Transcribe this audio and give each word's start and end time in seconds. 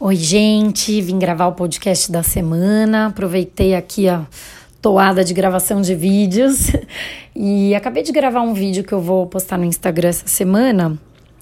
Oi, 0.00 0.14
gente, 0.14 1.02
vim 1.02 1.18
gravar 1.18 1.48
o 1.48 1.54
podcast 1.54 2.12
da 2.12 2.22
semana. 2.22 3.06
Aproveitei 3.06 3.74
aqui 3.74 4.08
a 4.08 4.24
toada 4.80 5.24
de 5.24 5.34
gravação 5.34 5.80
de 5.82 5.92
vídeos 5.92 6.68
e 7.34 7.74
acabei 7.74 8.04
de 8.04 8.12
gravar 8.12 8.42
um 8.42 8.54
vídeo 8.54 8.84
que 8.84 8.92
eu 8.92 9.00
vou 9.00 9.26
postar 9.26 9.58
no 9.58 9.64
Instagram 9.64 10.10
essa 10.10 10.28
semana. 10.28 10.96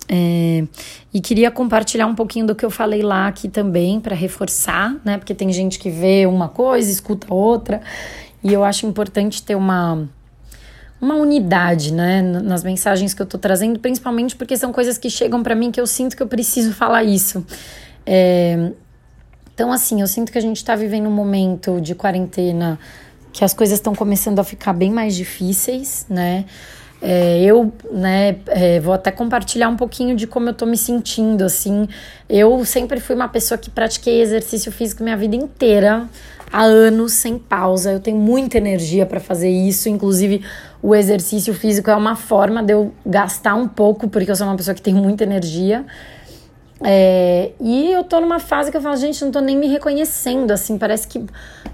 É, 0.08 0.64
e 1.12 1.20
queria 1.20 1.50
compartilhar 1.50 2.06
um 2.06 2.14
pouquinho 2.14 2.46
do 2.46 2.54
que 2.54 2.64
eu 2.64 2.70
falei 2.70 3.02
lá 3.02 3.28
aqui 3.28 3.46
também 3.46 4.00
para 4.00 4.16
reforçar, 4.16 4.96
né? 5.04 5.18
Porque 5.18 5.34
tem 5.34 5.52
gente 5.52 5.78
que 5.78 5.90
vê 5.90 6.24
uma 6.24 6.48
coisa, 6.48 6.90
escuta 6.90 7.26
outra, 7.34 7.82
e 8.42 8.54
eu 8.54 8.64
acho 8.64 8.86
importante 8.86 9.42
ter 9.42 9.54
uma 9.54 10.08
uma 10.98 11.14
unidade, 11.14 11.92
né, 11.92 12.22
nas 12.22 12.64
mensagens 12.64 13.12
que 13.12 13.20
eu 13.20 13.26
tô 13.26 13.36
trazendo, 13.36 13.78
principalmente 13.78 14.34
porque 14.34 14.56
são 14.56 14.72
coisas 14.72 14.96
que 14.96 15.10
chegam 15.10 15.42
para 15.42 15.54
mim 15.54 15.70
que 15.70 15.78
eu 15.78 15.86
sinto 15.86 16.16
que 16.16 16.22
eu 16.22 16.26
preciso 16.26 16.72
falar 16.72 17.04
isso. 17.04 17.44
É, 18.06 18.70
então, 19.52 19.72
assim, 19.72 20.00
eu 20.00 20.06
sinto 20.06 20.30
que 20.30 20.38
a 20.38 20.40
gente 20.40 20.58
está 20.58 20.76
vivendo 20.76 21.06
um 21.06 21.12
momento 21.12 21.80
de 21.80 21.94
quarentena 21.94 22.78
que 23.32 23.44
as 23.44 23.52
coisas 23.52 23.78
estão 23.78 23.94
começando 23.94 24.38
a 24.38 24.44
ficar 24.44 24.72
bem 24.72 24.90
mais 24.90 25.14
difíceis, 25.14 26.06
né? 26.08 26.46
É, 27.02 27.42
eu, 27.42 27.70
né, 27.92 28.36
é, 28.46 28.80
vou 28.80 28.94
até 28.94 29.10
compartilhar 29.10 29.68
um 29.68 29.76
pouquinho 29.76 30.16
de 30.16 30.26
como 30.26 30.48
eu 30.48 30.54
tô 30.54 30.64
me 30.64 30.76
sentindo, 30.76 31.44
assim. 31.44 31.86
Eu 32.28 32.64
sempre 32.64 33.00
fui 33.00 33.14
uma 33.14 33.28
pessoa 33.28 33.58
que 33.58 33.70
pratiquei 33.70 34.22
exercício 34.22 34.72
físico 34.72 35.02
minha 35.02 35.16
vida 35.16 35.36
inteira, 35.36 36.08
há 36.50 36.62
anos, 36.62 37.12
sem 37.12 37.38
pausa. 37.38 37.92
Eu 37.92 38.00
tenho 38.00 38.16
muita 38.16 38.56
energia 38.56 39.04
para 39.04 39.20
fazer 39.20 39.50
isso, 39.50 39.88
inclusive 39.88 40.42
o 40.82 40.94
exercício 40.94 41.52
físico 41.52 41.90
é 41.90 41.96
uma 41.96 42.16
forma 42.16 42.62
de 42.62 42.72
eu 42.72 42.92
gastar 43.04 43.54
um 43.54 43.68
pouco, 43.68 44.08
porque 44.08 44.30
eu 44.30 44.36
sou 44.36 44.46
uma 44.46 44.56
pessoa 44.56 44.74
que 44.74 44.82
tem 44.82 44.94
muita 44.94 45.24
energia. 45.24 45.84
É, 46.82 47.52
e 47.58 47.90
eu 47.90 48.04
tô 48.04 48.20
numa 48.20 48.38
fase 48.38 48.70
que 48.70 48.76
eu 48.76 48.82
falo, 48.82 48.96
gente, 48.96 49.24
não 49.24 49.32
tô 49.32 49.40
nem 49.40 49.56
me 49.56 49.66
reconhecendo, 49.66 50.50
assim, 50.50 50.76
parece 50.76 51.08
que, 51.08 51.24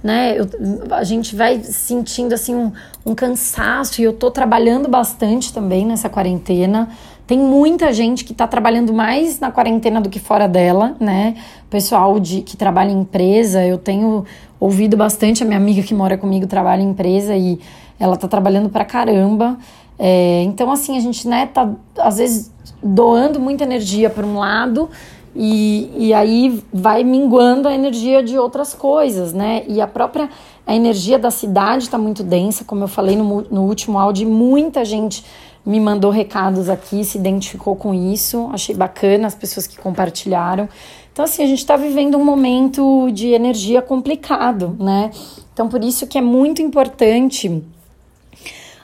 né, 0.03 0.37
eu, 0.39 0.49
a 0.93 1.03
gente 1.03 1.35
vai 1.35 1.61
sentindo, 1.63 2.33
assim, 2.33 2.55
um, 2.55 2.73
um 3.05 3.15
cansaço 3.15 4.01
e 4.01 4.05
eu 4.05 4.13
tô 4.13 4.31
trabalhando 4.31 4.89
bastante 4.89 5.53
também 5.53 5.85
nessa 5.85 6.09
quarentena. 6.09 6.89
Tem 7.27 7.39
muita 7.39 7.93
gente 7.93 8.25
que 8.25 8.35
tá 8.35 8.47
trabalhando 8.47 8.93
mais 8.93 9.41
na 9.41 9.51
quarentena 9.51 10.01
do 10.01 10.09
que 10.09 10.21
fora 10.21 10.47
dela, 10.47 10.97
né? 11.01 11.37
Pessoal 11.71 12.21
de, 12.21 12.43
que 12.43 12.57
trabalha 12.57 12.91
em 12.91 13.01
empresa, 13.01 13.65
eu 13.65 13.79
tenho 13.79 14.25
ouvido 14.61 14.97
bastante, 14.97 15.43
a 15.43 15.47
minha 15.47 15.59
amiga 15.59 15.83
que 15.83 15.95
mora 15.95 16.17
comigo 16.17 16.47
trabalha 16.47 16.83
em 16.83 16.91
empresa 16.91 17.35
e 17.35 17.59
ela 17.99 18.17
tá 18.17 18.29
trabalhando 18.29 18.69
pra 18.69 18.85
caramba. 18.85 19.57
É, 20.05 20.43
então, 20.43 20.69
assim, 20.73 20.97
a 20.97 21.01
gente, 21.01 21.29
né, 21.29 21.47
tá 21.47 21.71
às 21.97 22.19
vezes 22.19 22.53
doando 22.83 23.39
muita 23.39 23.63
energia 23.63 24.11
para 24.11 24.27
um 24.27 24.37
lado 24.37 24.91
e, 25.33 25.89
e 25.97 26.13
aí 26.13 26.61
vai 26.73 27.05
minguando 27.05 27.69
a 27.69 27.73
energia 27.73 28.21
de 28.21 28.37
outras 28.37 28.75
coisas, 28.75 29.33
né? 29.33 29.63
E 29.69 29.81
a 29.81 29.87
própria 29.87 30.29
a 30.67 30.75
energia 30.75 31.21
da 31.21 31.31
cidade 31.31 31.85
está 31.85 31.97
muito 31.99 32.25
densa, 32.25 32.65
como 32.65 32.83
eu 32.83 32.89
falei 32.89 33.15
no, 33.15 33.43
no 33.43 33.63
último 33.63 33.97
áudio, 33.97 34.29
muita 34.29 34.85
gente 34.85 35.25
me 35.65 35.79
mandou 35.79 36.11
recados 36.11 36.69
aqui, 36.69 37.05
se 37.05 37.17
identificou 37.17 37.77
com 37.77 37.95
isso, 37.95 38.51
achei 38.53 38.75
bacana 38.75 39.29
as 39.29 39.37
pessoas 39.37 39.69
que 39.69 39.79
compartilharam. 39.79 40.69
Então, 41.13 41.25
assim, 41.25 41.45
a 41.45 41.47
gente 41.47 41.59
está 41.59 41.77
vivendo 41.77 42.19
um 42.19 42.25
momento 42.25 43.09
de 43.13 43.29
energia 43.29 43.81
complicado, 43.81 44.77
né? 44.81 45.13
Então, 45.53 45.69
por 45.69 45.85
isso 45.85 46.09
que 46.09 46.19
é 46.19 46.23
muito 46.23 46.61
importante 46.61 47.63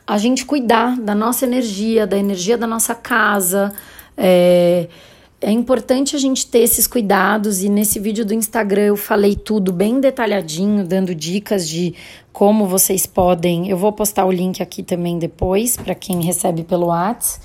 a 0.09 0.17
gente 0.17 0.47
cuidar 0.47 0.99
da 0.99 1.15
nossa 1.15 1.45
energia, 1.45 2.07
da 2.07 2.17
energia 2.17 2.57
da 2.57 2.67
nossa 2.67 2.95
casa. 2.95 3.75
É, 4.17 4.89
é 5.39 5.51
importante 5.51 6.17
a 6.17 6.19
gente 6.19 6.47
ter 6.47 6.61
esses 6.61 6.87
cuidados 6.87 7.63
e 7.63 7.69
nesse 7.69 8.01
vídeo 8.01 8.25
do 8.25 8.33
Instagram 8.33 8.85
eu 8.85 8.97
falei 8.97 9.37
tudo 9.37 9.71
bem 9.71 10.01
detalhadinho, 10.01 10.83
dando 10.83 11.15
dicas 11.15 11.69
de 11.69 11.95
como 12.33 12.67
vocês 12.67 13.05
podem. 13.05 13.69
Eu 13.69 13.77
vou 13.77 13.93
postar 13.93 14.25
o 14.25 14.33
link 14.33 14.63
aqui 14.63 14.83
também 14.83 15.19
depois 15.19 15.77
para 15.77 15.95
quem 15.95 16.23
recebe 16.23 16.65
pelo 16.65 16.87
WhatsApp. 16.87 17.45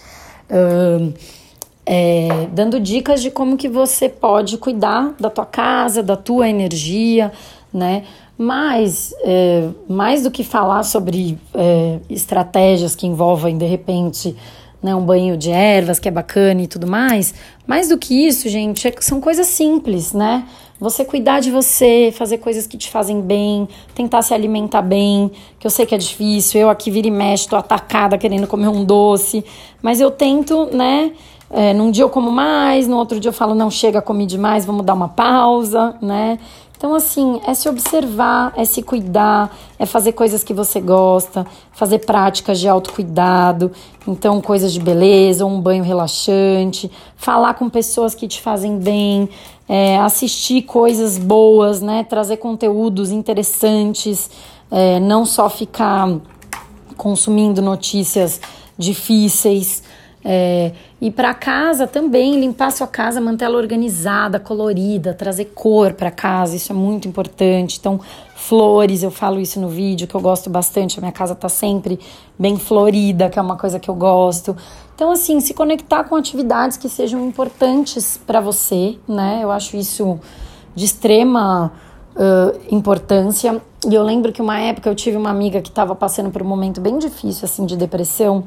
É, 1.85 2.47
dando 2.53 2.79
dicas 2.79 3.21
de 3.21 3.29
como 3.29 3.57
que 3.57 3.67
você 3.67 4.07
pode 4.07 4.57
cuidar 4.57 5.13
da 5.19 5.29
tua 5.29 5.45
casa, 5.45 6.01
da 6.01 6.15
tua 6.15 6.47
energia, 6.47 7.29
né? 7.73 8.05
Mas, 8.37 9.13
é, 9.23 9.69
mais 9.87 10.23
do 10.23 10.31
que 10.31 10.43
falar 10.43 10.83
sobre 10.83 11.37
é, 11.53 11.99
estratégias 12.09 12.95
que 12.95 13.05
envolvem, 13.05 13.57
de 13.57 13.65
repente, 13.65 14.35
né, 14.81 14.93
um 14.93 15.05
banho 15.05 15.37
de 15.37 15.51
ervas 15.51 15.99
que 15.99 16.09
é 16.09 16.11
bacana 16.11 16.61
e 16.61 16.67
tudo 16.67 16.87
mais, 16.87 17.33
mais 17.65 17.89
do 17.89 17.97
que 17.97 18.27
isso, 18.27 18.49
gente, 18.49 18.87
é, 18.87 18.93
são 18.99 19.21
coisas 19.21 19.47
simples, 19.47 20.13
né? 20.13 20.45
Você 20.79 21.05
cuidar 21.05 21.39
de 21.39 21.49
você, 21.49 22.11
fazer 22.13 22.39
coisas 22.39 22.67
que 22.67 22.77
te 22.77 22.89
fazem 22.89 23.21
bem, 23.21 23.69
tentar 23.95 24.21
se 24.21 24.33
alimentar 24.33 24.81
bem, 24.81 25.31
que 25.57 25.65
eu 25.65 25.71
sei 25.71 25.85
que 25.85 25.95
é 25.95 25.97
difícil, 25.97 26.59
eu 26.59 26.69
aqui 26.69 26.91
vira 26.91 27.07
e 27.07 27.11
mexe, 27.11 27.47
tô 27.47 27.55
atacada 27.55 28.17
querendo 28.17 28.47
comer 28.47 28.67
um 28.67 28.83
doce, 28.83 29.45
mas 29.81 30.01
eu 30.01 30.11
tento, 30.11 30.65
né? 30.75 31.13
É, 31.55 31.71
num 31.71 31.91
dia 31.91 32.03
eu 32.03 32.09
como 32.09 32.31
mais, 32.31 32.87
no 32.87 32.97
outro 32.97 33.19
dia 33.19 33.29
eu 33.29 33.33
falo, 33.33 33.53
não, 33.53 33.69
chega, 33.69 34.01
comi 34.01 34.25
demais, 34.25 34.65
vamos 34.65 34.83
dar 34.83 34.95
uma 34.95 35.07
pausa, 35.07 35.95
né? 36.01 36.39
Então, 36.75 36.95
assim, 36.95 37.39
é 37.47 37.53
se 37.53 37.69
observar, 37.69 38.51
é 38.57 38.65
se 38.65 38.81
cuidar, 38.81 39.55
é 39.79 39.85
fazer 39.85 40.13
coisas 40.13 40.43
que 40.43 40.53
você 40.53 40.81
gosta, 40.81 41.45
fazer 41.71 41.99
práticas 41.99 42.59
de 42.59 42.67
autocuidado, 42.67 43.71
então 44.05 44.41
coisas 44.41 44.73
de 44.73 44.81
beleza, 44.81 45.45
um 45.45 45.61
banho 45.61 45.83
relaxante, 45.83 46.91
falar 47.15 47.53
com 47.53 47.69
pessoas 47.69 48.13
que 48.13 48.27
te 48.27 48.41
fazem 48.41 48.79
bem, 48.79 49.29
é, 49.69 49.97
assistir 49.99 50.63
coisas 50.63 51.17
boas, 51.17 51.81
né? 51.81 52.03
Trazer 52.03 52.37
conteúdos 52.37 53.11
interessantes, 53.11 54.29
é, 54.69 54.99
não 54.99 55.25
só 55.25 55.49
ficar 55.49 56.09
consumindo 56.97 57.61
notícias 57.61 58.41
difíceis. 58.77 59.83
É, 60.25 60.71
e 61.01 61.11
para 61.11 61.33
casa 61.33 61.85
também, 61.85 62.39
limpar 62.39 62.71
sua 62.71 62.87
casa, 62.87 63.19
manter 63.19 63.45
ela 63.45 63.57
organizada, 63.57 64.39
colorida, 64.39 65.13
trazer 65.13 65.45
cor 65.53 65.93
para 65.93 66.09
casa, 66.09 66.55
isso 66.55 66.71
é 66.71 66.75
muito 66.75 67.07
importante. 67.07 67.77
Então, 67.79 67.99
flores, 68.35 69.03
eu 69.03 69.11
falo 69.11 69.39
isso 69.39 69.59
no 69.59 69.67
vídeo, 69.67 70.07
que 70.07 70.15
eu 70.15 70.21
gosto 70.21 70.49
bastante. 70.49 70.97
A 70.97 71.01
minha 71.01 71.11
casa 71.11 71.35
tá 71.35 71.49
sempre 71.49 71.99
bem 72.39 72.57
florida, 72.57 73.29
que 73.29 73.37
é 73.37 73.41
uma 73.41 73.57
coisa 73.57 73.79
que 73.79 73.89
eu 73.89 73.95
gosto. 73.95 74.55
Então, 74.95 75.11
assim, 75.11 75.39
se 75.39 75.53
conectar 75.53 76.03
com 76.05 76.15
atividades 76.15 76.77
que 76.77 76.87
sejam 76.87 77.25
importantes 77.27 78.19
para 78.25 78.39
você, 78.39 78.97
né? 79.07 79.39
Eu 79.41 79.51
acho 79.51 79.75
isso 79.75 80.19
de 80.75 80.85
extrema 80.85 81.71
uh, 82.15 82.59
importância. 82.73 83.61
E 83.85 83.93
eu 83.93 84.03
lembro 84.03 84.31
que 84.31 84.41
uma 84.41 84.59
época 84.59 84.89
eu 84.89 84.95
tive 84.95 85.17
uma 85.17 85.29
amiga 85.29 85.61
que 85.61 85.69
estava 85.69 85.93
passando 85.95 86.29
por 86.29 86.41
um 86.41 86.45
momento 86.45 86.79
bem 86.79 86.97
difícil, 86.97 87.45
assim, 87.45 87.65
de 87.65 87.75
depressão. 87.75 88.45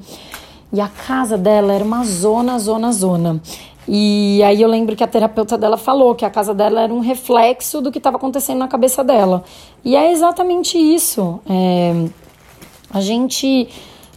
E 0.77 0.81
a 0.83 0.89
casa 0.89 1.39
dela 1.39 1.73
era 1.73 1.83
uma 1.83 2.05
zona, 2.05 2.59
zona, 2.59 2.93
zona. 2.93 3.41
E 3.89 4.43
aí 4.43 4.61
eu 4.61 4.69
lembro 4.69 4.95
que 4.95 5.03
a 5.03 5.07
terapeuta 5.07 5.57
dela 5.57 5.79
falou 5.79 6.15
que 6.15 6.23
a 6.23 6.29
casa 6.29 6.53
dela 6.53 6.83
era 6.83 6.93
um 6.93 7.01
reflexo 7.01 7.81
do 7.81 7.91
que 7.91 7.97
estava 7.97 8.19
acontecendo 8.19 8.59
na 8.59 8.69
cabeça 8.69 9.03
dela. 9.03 9.43
E 9.83 9.97
é 9.97 10.13
exatamente 10.13 10.77
isso. 10.77 11.41
É, 11.49 11.95
a 12.91 13.01
gente, 13.01 13.71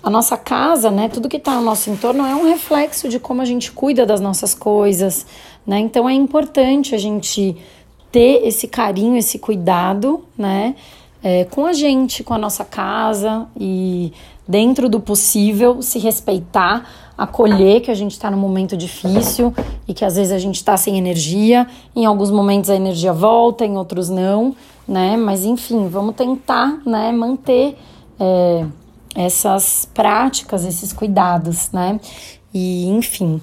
a 0.03 0.09
nossa 0.09 0.35
casa, 0.35 0.91
né, 0.91 1.07
tudo 1.07 1.29
que 1.29 1.37
está 1.37 1.55
no 1.55 1.61
nosso 1.61 1.89
entorno 1.89 2.25
é 2.25 2.35
um 2.35 2.49
reflexo 2.49 3.07
de 3.07 3.21
como 3.21 3.41
a 3.41 3.45
gente 3.45 3.71
cuida 3.71 4.05
das 4.05 4.19
nossas 4.19 4.53
coisas, 4.53 5.25
né? 5.65 5.79
Então 5.79 6.09
é 6.09 6.13
importante 6.13 6.93
a 6.93 6.97
gente 6.97 7.55
ter 8.11 8.45
esse 8.45 8.67
carinho, 8.67 9.15
esse 9.15 9.39
cuidado, 9.39 10.25
né? 10.37 10.75
É, 11.21 11.43
com 11.45 11.65
a 11.65 11.73
gente, 11.73 12.23
com 12.23 12.33
a 12.33 12.37
nossa 12.37 12.63
casa 12.63 13.45
e 13.59 14.13
dentro 14.47 14.87
do 14.89 14.99
possível, 14.99 15.81
se 15.81 15.99
respeitar, 15.99 16.89
acolher 17.17 17.81
que 17.81 17.91
a 17.91 17.93
gente 17.93 18.13
está 18.13 18.31
num 18.31 18.37
momento 18.37 18.77
difícil 18.77 19.53
e 19.87 19.93
que 19.93 20.05
às 20.05 20.15
vezes 20.15 20.31
a 20.31 20.39
gente 20.39 20.55
está 20.55 20.77
sem 20.77 20.97
energia, 20.97 21.67
em 21.95 22.05
alguns 22.05 22.31
momentos 22.31 22.69
a 22.69 22.75
energia 22.75 23.11
volta, 23.11 23.65
em 23.65 23.77
outros 23.77 24.09
não, 24.09 24.55
né? 24.87 25.17
Mas 25.17 25.43
enfim, 25.43 25.87
vamos 25.87 26.15
tentar, 26.15 26.81
né, 26.85 27.11
manter 27.11 27.77
é, 28.19 28.65
essas 29.13 29.87
práticas, 29.93 30.65
esses 30.65 30.93
cuidados, 30.93 31.71
né? 31.71 31.99
E 32.53 32.87
enfim. 32.87 33.41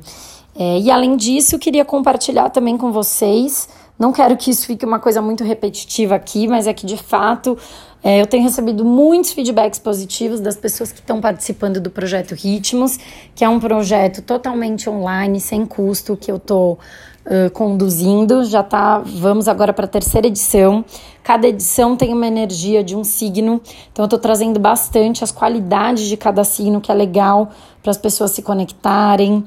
É, 0.58 0.81
e 0.81 0.90
além 0.90 1.17
disso, 1.17 1.58
queria 1.58 1.84
compartilhar 1.84 2.49
também 2.49 2.79
com 2.79 2.90
vocês. 2.90 3.69
Não 3.98 4.12
quero 4.12 4.37
que 4.37 4.50
isso 4.50 4.66
fique 4.66 4.84
uma 4.84 4.98
coisa 4.98 5.22
muito 5.22 5.43
repetitiva 5.43 6.14
aqui, 6.14 6.46
mas 6.46 6.66
é 6.66 6.75
que 6.75 6.84
de 6.84 6.96
fato 6.96 7.56
é, 8.04 8.20
eu 8.20 8.26
tenho 8.26 8.43
recebido 8.43 8.84
muitos 8.84 9.32
feedbacks 9.32 9.78
positivos 9.78 10.38
das 10.38 10.54
pessoas 10.54 10.93
que 10.93 11.00
estão 11.00 11.20
participando 11.20 11.81
do 11.81 11.90
projeto 11.90 12.34
Ritmos, 12.34 12.98
que 13.34 13.44
é 13.44 13.48
um 13.48 13.58
projeto 13.58 14.20
totalmente 14.22 14.88
online, 14.88 15.40
sem 15.40 15.64
custo, 15.64 16.16
que 16.16 16.31
eu 16.31 16.37
estou 16.37 16.78
uh, 17.25 17.50
conduzindo. 17.52 18.44
Já 18.44 18.62
tá, 18.62 18.98
vamos 18.98 19.48
agora 19.48 19.72
para 19.72 19.87
a 19.87 19.88
terceira 19.88 20.26
edição. 20.26 20.84
Cada 21.22 21.48
edição 21.48 21.96
tem 21.96 22.12
uma 22.12 22.26
energia 22.26 22.84
de 22.84 22.94
um 22.94 23.02
signo, 23.02 23.60
então 23.90 24.04
eu 24.04 24.06
estou 24.06 24.19
trazendo 24.19 24.60
bastante 24.60 25.25
as 25.25 25.32
qualidades 25.32 26.04
de 26.04 26.16
cada 26.16 26.44
signo, 26.44 26.81
que 26.81 26.93
é 26.93 26.94
legal 26.94 27.50
para 27.82 27.90
as 27.90 27.98
pessoas 27.98 28.31
se 28.31 28.43
conectarem. 28.43 29.43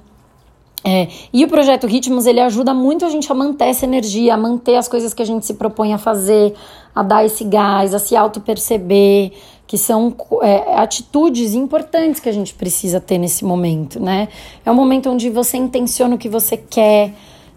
É, 0.83 1.09
e 1.33 1.43
o 1.43 1.47
projeto 1.47 1.85
Ritmos 1.87 2.25
ele 2.25 2.39
ajuda 2.39 2.73
muito 2.73 3.05
a 3.05 3.09
gente 3.09 3.29
a 3.29 3.35
manter 3.35 3.65
essa 3.65 3.85
energia, 3.85 4.33
a 4.33 4.37
manter 4.37 4.75
as 4.75 4.87
coisas 4.87 5.13
que 5.13 5.21
a 5.21 5.25
gente 5.25 5.45
se 5.45 5.55
propõe 5.55 5.93
a 5.93 5.97
fazer, 5.97 6.53
a 6.95 7.03
dar 7.03 7.25
esse 7.25 7.43
gás, 7.43 7.93
a 7.93 7.99
se 7.99 8.15
auto-perceber, 8.15 9.33
que 9.67 9.77
são 9.77 10.15
é, 10.41 10.75
atitudes 10.75 11.53
importantes 11.53 12.19
que 12.19 12.29
a 12.29 12.31
gente 12.31 12.53
precisa 12.53 12.99
ter 12.99 13.17
nesse 13.17 13.43
momento, 13.43 13.99
né? 13.99 14.29
É 14.65 14.71
um 14.71 14.75
momento 14.75 15.09
onde 15.09 15.29
você 15.29 15.57
intenciona 15.57 16.15
o 16.15 16.17
que 16.17 16.29
você 16.29 16.57
quer. 16.57 17.13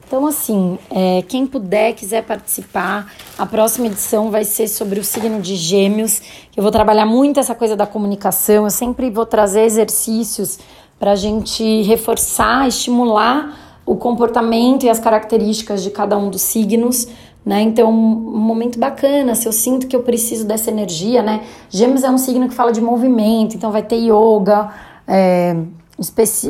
Então, 0.06 0.26
assim, 0.26 0.78
é, 0.90 1.22
quem 1.22 1.46
puder, 1.46 1.94
quiser 1.94 2.22
participar, 2.22 3.10
a 3.38 3.46
próxima 3.46 3.86
edição 3.86 4.30
vai 4.30 4.44
ser 4.44 4.68
sobre 4.68 5.00
o 5.00 5.04
signo 5.04 5.40
de 5.40 5.56
Gêmeos. 5.56 6.20
Eu 6.54 6.62
vou 6.62 6.70
trabalhar 6.70 7.06
muito 7.06 7.40
essa 7.40 7.54
coisa 7.54 7.74
da 7.74 7.86
comunicação, 7.86 8.64
eu 8.64 8.70
sempre 8.70 9.08
vou 9.08 9.24
trazer 9.24 9.62
exercícios 9.62 10.58
para 11.02 11.10
a 11.10 11.16
gente 11.16 11.82
reforçar, 11.82 12.68
estimular 12.68 13.80
o 13.84 13.96
comportamento 13.96 14.84
e 14.84 14.88
as 14.88 15.00
características 15.00 15.82
de 15.82 15.90
cada 15.90 16.16
um 16.16 16.30
dos 16.30 16.42
signos, 16.42 17.08
né? 17.44 17.60
Então, 17.60 17.90
um 17.90 18.38
momento 18.38 18.78
bacana, 18.78 19.34
se 19.34 19.48
eu 19.48 19.52
sinto 19.52 19.88
que 19.88 19.96
eu 19.96 20.04
preciso 20.04 20.46
dessa 20.46 20.70
energia, 20.70 21.20
né? 21.20 21.40
Gêmeos 21.68 22.04
é 22.04 22.08
um 22.08 22.16
signo 22.16 22.48
que 22.48 22.54
fala 22.54 22.70
de 22.70 22.80
movimento, 22.80 23.56
então 23.56 23.72
vai 23.72 23.82
ter 23.82 23.96
yoga, 23.96 24.70
é, 25.08 25.56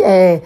é, 0.02 0.42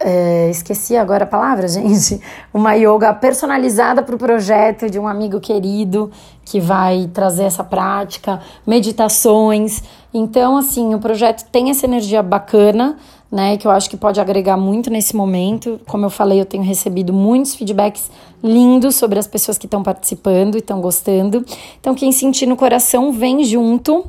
é, 0.00 0.48
esqueci 0.48 0.96
agora 0.96 1.24
a 1.24 1.26
palavra, 1.26 1.68
gente. 1.68 2.18
Uma 2.52 2.72
yoga 2.72 3.12
personalizada 3.12 4.02
para 4.02 4.14
o 4.14 4.18
projeto 4.18 4.88
de 4.88 4.98
um 4.98 5.06
amigo 5.06 5.38
querido 5.38 6.10
que 6.46 6.58
vai 6.58 7.10
trazer 7.12 7.44
essa 7.44 7.62
prática, 7.62 8.40
meditações. 8.66 9.82
Então, 10.14 10.56
assim, 10.56 10.94
o 10.94 10.98
projeto 10.98 11.44
tem 11.50 11.68
essa 11.68 11.84
energia 11.84 12.22
bacana, 12.22 12.96
né? 13.34 13.56
Que 13.56 13.66
eu 13.66 13.72
acho 13.72 13.90
que 13.90 13.96
pode 13.96 14.20
agregar 14.20 14.56
muito 14.56 14.88
nesse 14.88 15.16
momento. 15.16 15.80
Como 15.88 16.06
eu 16.06 16.10
falei, 16.10 16.40
eu 16.40 16.46
tenho 16.46 16.62
recebido 16.62 17.12
muitos 17.12 17.56
feedbacks 17.56 18.08
lindos 18.40 18.94
sobre 18.94 19.18
as 19.18 19.26
pessoas 19.26 19.58
que 19.58 19.66
estão 19.66 19.82
participando 19.82 20.54
e 20.54 20.58
estão 20.58 20.80
gostando. 20.80 21.44
Então, 21.80 21.96
quem 21.96 22.12
sentir 22.12 22.46
no 22.46 22.54
coração, 22.54 23.10
vem 23.12 23.42
junto. 23.42 24.04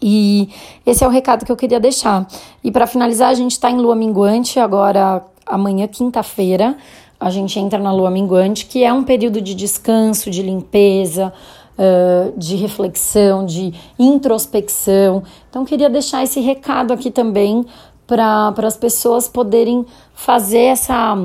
E 0.00 0.48
esse 0.86 1.02
é 1.02 1.06
o 1.08 1.10
recado 1.10 1.44
que 1.44 1.50
eu 1.50 1.56
queria 1.56 1.80
deixar. 1.80 2.24
E 2.62 2.70
para 2.70 2.86
finalizar, 2.86 3.30
a 3.30 3.34
gente 3.34 3.50
está 3.50 3.68
em 3.68 3.78
lua 3.78 3.96
minguante 3.96 4.60
agora, 4.60 5.24
amanhã, 5.44 5.88
quinta-feira. 5.88 6.76
A 7.18 7.30
gente 7.30 7.58
entra 7.58 7.80
na 7.80 7.92
lua 7.92 8.12
minguante, 8.12 8.66
que 8.66 8.84
é 8.84 8.92
um 8.92 9.02
período 9.02 9.40
de 9.40 9.56
descanso, 9.56 10.30
de 10.30 10.42
limpeza, 10.42 11.32
uh, 11.76 12.38
de 12.38 12.54
reflexão, 12.54 13.44
de 13.44 13.74
introspecção. 13.98 15.24
Então, 15.50 15.64
queria 15.64 15.90
deixar 15.90 16.22
esse 16.22 16.38
recado 16.38 16.92
aqui 16.92 17.10
também 17.10 17.66
para 18.06 18.54
as 18.58 18.76
pessoas 18.76 19.28
poderem 19.28 19.84
fazer 20.14 20.64
essa 20.64 21.16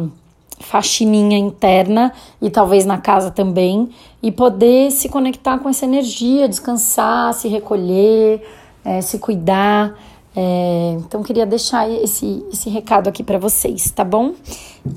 faxininha 0.59 1.37
interna 1.37 2.13
e 2.41 2.49
talvez 2.49 2.85
na 2.85 2.97
casa 2.97 3.31
também 3.31 3.89
e 4.21 4.31
poder 4.31 4.91
se 4.91 5.09
conectar 5.09 5.57
com 5.57 5.69
essa 5.69 5.85
energia, 5.85 6.47
descansar, 6.47 7.33
se 7.33 7.47
recolher, 7.47 8.41
é, 8.85 9.01
se 9.01 9.17
cuidar. 9.19 9.97
É, 10.35 10.95
então 10.97 11.21
queria 11.23 11.45
deixar 11.45 11.89
esse, 11.89 12.45
esse 12.51 12.69
recado 12.69 13.09
aqui 13.09 13.23
para 13.23 13.37
vocês, 13.37 13.91
tá 13.91 14.03
bom? 14.03 14.33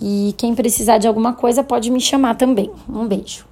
E 0.01 0.35
quem 0.37 0.55
precisar 0.55 0.99
de 0.99 1.09
alguma 1.09 1.33
coisa 1.33 1.65
pode 1.65 1.91
me 1.91 2.01
chamar 2.01 2.37
também. 2.37 2.71
Um 2.89 3.07
beijo. 3.07 3.45